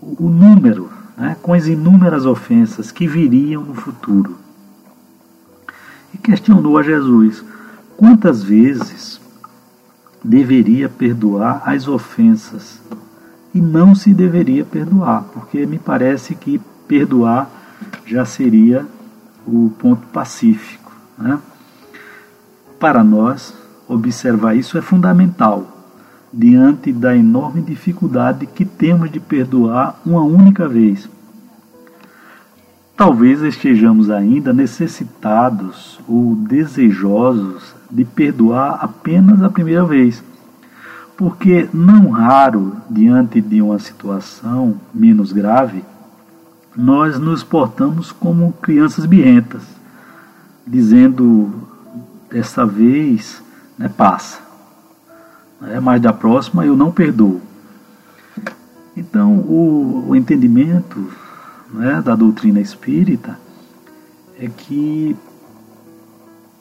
o 0.00 0.28
número, 0.28 0.90
né, 1.16 1.36
com 1.42 1.52
as 1.52 1.66
inúmeras 1.66 2.24
ofensas 2.24 2.92
que 2.92 3.06
viriam 3.06 3.62
no 3.62 3.74
futuro. 3.74 4.36
E 6.14 6.18
questionou 6.18 6.78
a 6.78 6.82
Jesus 6.82 7.44
quantas 7.96 8.42
vezes 8.42 9.20
deveria 10.22 10.88
perdoar 10.88 11.62
as 11.64 11.86
ofensas 11.88 12.80
e 13.54 13.60
não 13.60 13.94
se 13.94 14.12
deveria 14.14 14.64
perdoar, 14.64 15.24
porque 15.32 15.66
me 15.66 15.78
parece 15.78 16.34
que 16.34 16.60
perdoar 16.86 17.50
já 18.06 18.24
seria 18.24 18.86
o 19.46 19.72
ponto 19.78 20.06
pacífico. 20.08 20.92
Né? 21.16 21.38
Para 22.78 23.02
nós, 23.02 23.54
observar 23.88 24.54
isso 24.54 24.76
é 24.78 24.82
fundamental 24.82 25.77
diante 26.32 26.92
da 26.92 27.16
enorme 27.16 27.62
dificuldade 27.62 28.46
que 28.46 28.64
temos 28.64 29.10
de 29.10 29.18
perdoar 29.18 30.00
uma 30.04 30.22
única 30.22 30.68
vez. 30.68 31.08
Talvez 32.96 33.42
estejamos 33.42 34.10
ainda 34.10 34.52
necessitados 34.52 36.00
ou 36.08 36.34
desejosos 36.34 37.74
de 37.90 38.04
perdoar 38.04 38.78
apenas 38.82 39.42
a 39.42 39.48
primeira 39.48 39.84
vez, 39.84 40.22
porque 41.16 41.68
não 41.72 42.10
raro, 42.10 42.76
diante 42.90 43.40
de 43.40 43.62
uma 43.62 43.78
situação 43.78 44.74
menos 44.92 45.32
grave, 45.32 45.84
nós 46.76 47.18
nos 47.18 47.42
portamos 47.42 48.12
como 48.12 48.52
crianças 48.54 49.06
birrentas, 49.06 49.62
dizendo 50.66 51.50
dessa 52.30 52.66
vez 52.66 53.42
né, 53.78 53.88
passa 53.88 54.47
é 55.62 55.80
mas 55.80 56.00
da 56.00 56.12
próxima 56.12 56.64
eu 56.64 56.76
não 56.76 56.90
perdoo. 56.90 57.40
Então, 58.96 59.34
o, 59.38 60.06
o 60.08 60.16
entendimento 60.16 61.10
né, 61.72 62.02
da 62.02 62.14
doutrina 62.14 62.60
espírita 62.60 63.38
é 64.38 64.48
que, 64.48 65.16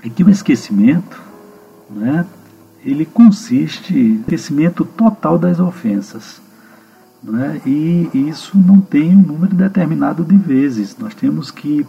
é 0.03 0.09
que 0.09 0.23
o 0.23 0.29
esquecimento 0.29 1.21
né, 1.89 2.25
ele 2.83 3.05
consiste 3.05 3.93
no 3.93 4.21
esquecimento 4.21 4.85
total 4.85 5.37
das 5.37 5.59
ofensas. 5.59 6.41
Né, 7.23 7.59
e 7.65 8.09
isso 8.13 8.57
não 8.57 8.79
tem 8.79 9.15
um 9.15 9.21
número 9.21 9.55
determinado 9.55 10.23
de 10.23 10.37
vezes. 10.37 10.95
Nós 10.97 11.15
temos 11.15 11.49
que 11.49 11.85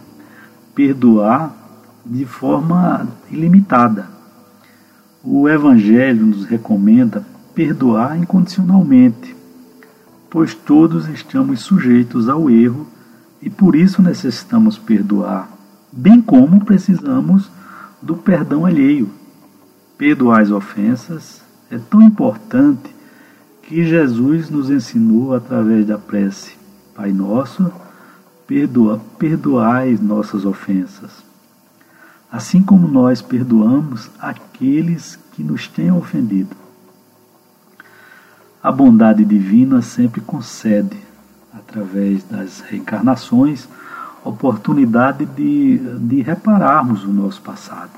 perdoar 0.73 1.55
de 2.05 2.25
forma 2.25 3.07
ilimitada. 3.29 4.07
O 5.21 5.49
Evangelho 5.49 6.25
nos 6.25 6.45
recomenda 6.45 7.25
perdoar 7.53 8.17
incondicionalmente, 8.17 9.35
pois 10.29 10.53
todos 10.53 11.09
estamos 11.09 11.59
sujeitos 11.59 12.29
ao 12.29 12.49
erro 12.49 12.87
e 13.41 13.49
por 13.49 13.75
isso 13.75 14.01
necessitamos 14.01 14.77
perdoar, 14.77 15.49
bem 15.91 16.21
como 16.21 16.63
precisamos 16.63 17.51
do 18.01 18.15
perdão 18.15 18.65
alheio. 18.65 19.09
Perdoar 19.97 20.41
as 20.41 20.51
ofensas 20.51 21.41
é 21.69 21.77
tão 21.77 22.01
importante 22.01 22.95
que 23.63 23.83
Jesus 23.83 24.49
nos 24.49 24.69
ensinou 24.69 25.35
através 25.35 25.85
da 25.85 25.97
prece: 25.97 26.55
Pai 26.95 27.11
Nosso, 27.11 27.69
perdoa, 28.47 29.01
perdoai 29.17 29.99
nossas 30.01 30.45
ofensas 30.45 31.28
assim 32.31 32.61
como 32.61 32.87
nós 32.87 33.21
perdoamos 33.21 34.09
aqueles 34.19 35.17
que 35.33 35.43
nos 35.43 35.67
têm 35.67 35.91
ofendido. 35.91 36.55
A 38.61 38.71
bondade 38.71 39.23
divina 39.23 39.81
sempre 39.81 40.21
concede, 40.21 40.97
através 41.53 42.23
das 42.23 42.59
reencarnações, 42.59 43.67
oportunidade 44.23 45.25
de, 45.25 45.77
de 45.99 46.21
repararmos 46.21 47.03
o 47.03 47.07
nosso 47.07 47.41
passado, 47.41 47.91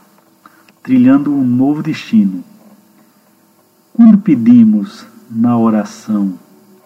trilhando 0.84 1.34
um 1.34 1.44
novo 1.44 1.82
destino. 1.82 2.44
Quando 3.94 4.20
pedimos 4.20 5.06
na 5.30 5.58
oração 5.58 6.36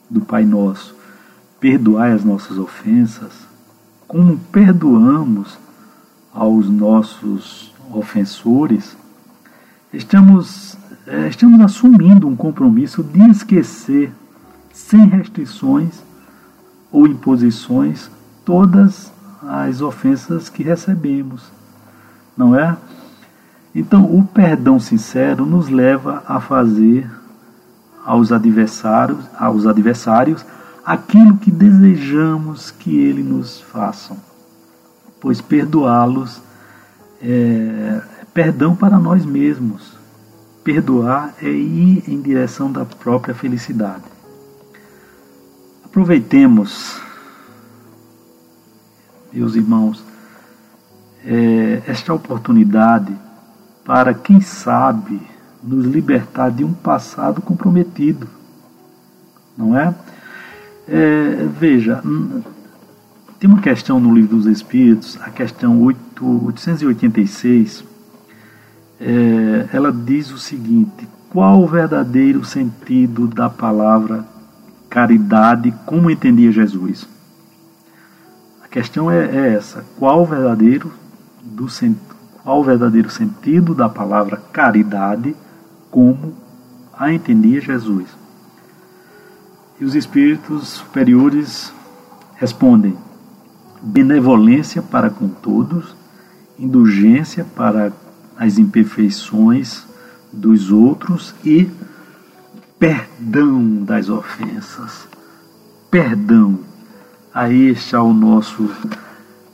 do 0.10 0.22
Pai 0.22 0.46
Nosso, 0.46 0.96
perdoai 1.60 2.14
as 2.14 2.24
nossas 2.24 2.58
ofensas, 2.58 3.34
como 4.08 4.38
perdoamos 4.52 5.58
aos 6.36 6.70
nossos 6.70 7.74
ofensores, 7.94 8.98
estamos, 9.94 10.78
é, 11.08 11.30
estamos 11.30 11.62
assumindo 11.62 12.28
um 12.28 12.36
compromisso 12.36 13.02
de 13.02 13.32
esquecer, 13.32 14.12
sem 14.74 15.08
restrições 15.08 16.04
ou 16.92 17.08
imposições, 17.08 18.12
todas 18.44 19.14
as 19.48 19.80
ofensas 19.80 20.50
que 20.50 20.62
recebemos, 20.62 21.50
não 22.36 22.54
é? 22.54 22.76
Então, 23.74 24.04
o 24.04 24.24
perdão 24.26 24.78
sincero 24.80 25.46
nos 25.46 25.70
leva 25.70 26.22
a 26.28 26.42
fazer 26.42 27.10
aos 28.06 28.34
adversários, 28.34 29.20
aos 29.40 29.66
adversários 29.66 30.46
aquilo 30.86 31.38
que 31.38 31.50
desejamos 31.50 32.72
que 32.72 32.96
eles 32.96 33.26
nos 33.26 33.62
façam 33.62 34.18
pois 35.26 35.42
perdoá-los 35.42 36.40
é 37.20 38.00
perdão 38.32 38.76
para 38.76 39.00
nós 39.00 39.26
mesmos. 39.26 39.98
Perdoar 40.64 41.34
é 41.42 41.50
ir 41.50 42.04
em 42.08 42.22
direção 42.22 42.72
da 42.72 42.86
própria 42.86 43.34
felicidade. 43.34 44.04
Aproveitemos, 45.84 47.02
meus 49.34 49.56
irmãos, 49.56 50.04
é, 51.26 51.82
esta 51.88 52.14
oportunidade 52.14 53.12
para, 53.84 54.14
quem 54.14 54.42
sabe, 54.42 55.20
nos 55.64 55.88
libertar 55.88 56.52
de 56.52 56.64
um 56.64 56.72
passado 56.72 57.42
comprometido, 57.42 58.30
não 59.58 59.76
é? 59.76 59.92
é 60.88 61.48
veja, 61.60 62.04
tem 63.40 63.50
uma 63.50 63.62
questão 63.62 64.00
no 64.00 64.14
Livro 64.14 64.38
dos 64.38 64.46
Espíritos, 64.46 65.20
a 65.22 65.30
questão 65.30 65.82
8, 65.82 66.46
886, 66.46 67.84
é, 69.00 69.70
ela 69.74 69.92
diz 69.92 70.32
o 70.32 70.38
seguinte: 70.38 71.08
qual 71.30 71.62
o 71.62 71.68
verdadeiro 71.68 72.46
sentido 72.46 73.28
da 73.28 73.50
palavra 73.50 74.26
caridade, 74.90 75.74
como 75.86 76.10
entendia 76.10 76.52
Jesus? 76.52 77.08
A 78.64 78.68
questão 78.68 79.12
é, 79.12 79.26
é 79.26 79.54
essa: 79.54 79.86
qual 80.00 80.22
o 80.22 80.26
verdadeiro 80.26 80.92
do 81.44 81.68
qual 82.44 82.62
o 82.62 82.64
verdadeiro 82.64 83.10
sentido 83.10 83.76
da 83.76 83.90
palavra 83.90 84.38
caridade, 84.54 85.36
como 85.92 86.34
a 86.98 87.12
entendia 87.12 87.60
Jesus? 87.60 88.08
E 89.80 89.84
os 89.84 89.94
espíritos 89.94 90.70
superiores 90.70 91.74
respondem: 92.36 92.96
benevolência 93.86 94.82
para 94.82 95.10
com 95.10 95.28
todos, 95.28 95.96
indulgência 96.58 97.46
para 97.56 97.94
as 98.36 98.58
imperfeições 98.58 99.86
dos 100.34 100.72
outros 100.72 101.36
e 101.46 101.70
perdão 102.80 103.84
das 103.84 104.10
ofensas. 104.10 105.08
Perdão. 105.90 106.60
a 107.34 107.52
este 107.52 107.94
ao 107.96 108.14
nosso, 108.14 108.70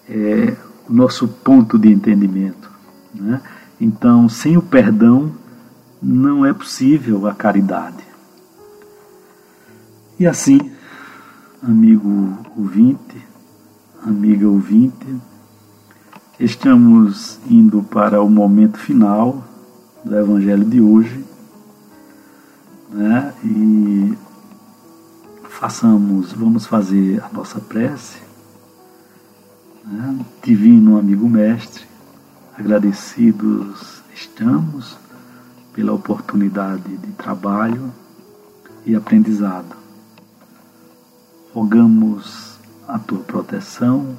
é, 0.07 0.55
nosso 0.87 1.27
ponto 1.27 1.79
de 1.79 1.91
entendimento. 1.91 2.69
Né? 3.13 3.41
Então, 3.79 4.29
sem 4.29 4.55
o 4.55 4.61
perdão, 4.61 5.31
não 5.99 6.45
é 6.45 6.53
possível 6.53 7.27
a 7.27 7.33
caridade. 7.33 8.03
E 10.19 10.27
assim, 10.27 10.59
amigo 11.63 12.37
ouvinte, 12.55 13.17
amiga 14.03 14.47
ouvinte, 14.47 15.15
estamos 16.39 17.39
indo 17.47 17.83
para 17.83 18.21
o 18.21 18.29
momento 18.29 18.79
final 18.79 19.43
do 20.03 20.17
Evangelho 20.17 20.65
de 20.65 20.81
hoje, 20.81 21.23
né? 22.89 23.33
E 23.43 24.17
façamos, 25.49 26.33
vamos 26.33 26.65
fazer 26.65 27.23
a 27.23 27.29
nossa 27.31 27.59
prece. 27.59 28.17
Né? 29.85 30.25
Divino 30.43 30.97
amigo 30.97 31.29
mestre, 31.29 31.85
agradecidos 32.57 34.01
estamos 34.13 34.97
pela 35.73 35.93
oportunidade 35.93 36.97
de 36.97 37.11
trabalho 37.11 37.93
e 38.83 38.95
aprendizado. 38.95 39.75
Rogamos 41.53 42.50
a 42.91 42.99
tua 42.99 43.19
proteção 43.19 44.17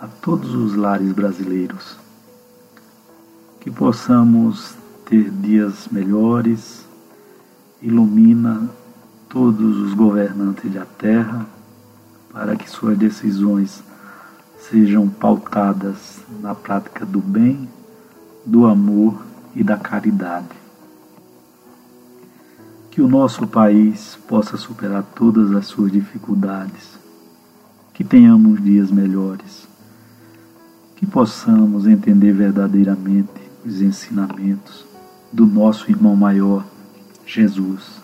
a 0.00 0.08
todos 0.08 0.52
os 0.52 0.74
lares 0.74 1.12
brasileiros, 1.12 1.96
que 3.60 3.70
possamos 3.70 4.74
ter 5.04 5.30
dias 5.30 5.86
melhores, 5.92 6.84
ilumina 7.80 8.68
todos 9.28 9.78
os 9.78 9.94
governantes 9.94 10.72
da 10.72 10.84
terra 10.84 11.46
para 12.32 12.56
que 12.56 12.68
suas 12.68 12.98
decisões 12.98 13.80
sejam 14.58 15.08
pautadas 15.08 16.18
na 16.40 16.52
prática 16.52 17.06
do 17.06 17.20
bem, 17.20 17.68
do 18.44 18.66
amor 18.66 19.22
e 19.54 19.62
da 19.62 19.76
caridade. 19.76 20.56
Que 22.90 23.00
o 23.00 23.06
nosso 23.06 23.46
país 23.46 24.18
possa 24.26 24.56
superar 24.56 25.04
todas 25.14 25.52
as 25.52 25.66
suas 25.66 25.92
dificuldades, 25.92 26.95
que 27.96 28.04
tenhamos 28.04 28.62
dias 28.62 28.90
melhores, 28.90 29.66
que 30.96 31.06
possamos 31.06 31.86
entender 31.86 32.30
verdadeiramente 32.30 33.30
os 33.64 33.80
ensinamentos 33.80 34.84
do 35.32 35.46
nosso 35.46 35.90
irmão 35.90 36.14
maior, 36.14 36.62
Jesus, 37.24 38.02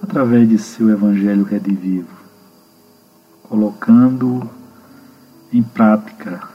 através 0.00 0.48
de 0.48 0.58
seu 0.58 0.88
Evangelho 0.90 1.42
redivivo, 1.42 2.06
colocando 3.42 4.48
em 5.52 5.64
prática 5.64 6.48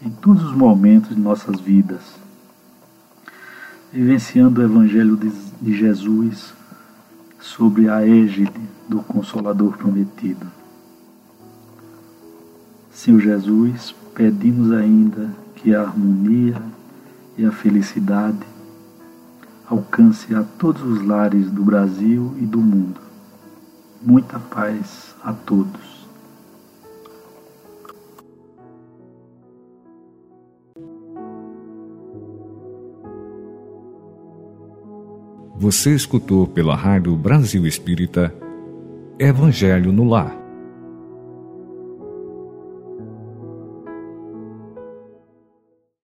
em 0.00 0.10
todos 0.10 0.44
os 0.44 0.54
momentos 0.54 1.16
de 1.16 1.20
nossas 1.20 1.58
vidas. 1.60 2.02
Vivenciando 3.92 4.60
o 4.60 4.64
Evangelho 4.64 5.18
de 5.60 5.76
Jesus 5.76 6.54
sobre 7.40 7.88
a 7.88 8.06
égide 8.06 8.60
do 8.88 9.00
Consolador 9.02 9.76
prometido. 9.76 10.61
Senhor 12.92 13.20
Jesus, 13.20 13.94
pedimos 14.14 14.70
ainda 14.70 15.30
que 15.56 15.74
a 15.74 15.80
harmonia 15.80 16.62
e 17.38 17.44
a 17.44 17.50
felicidade 17.50 18.46
alcance 19.66 20.34
a 20.34 20.42
todos 20.42 20.82
os 20.82 21.02
lares 21.02 21.50
do 21.50 21.64
Brasil 21.64 22.34
e 22.38 22.44
do 22.44 22.58
mundo. 22.58 23.00
Muita 24.02 24.38
paz 24.38 25.14
a 25.24 25.32
todos. 25.32 26.02
Você 35.56 35.94
escutou 35.94 36.46
pela 36.46 36.76
Rádio 36.76 37.16
Brasil 37.16 37.66
Espírita 37.66 38.34
Evangelho 39.18 39.92
no 39.92 40.04
Lar 40.04 40.41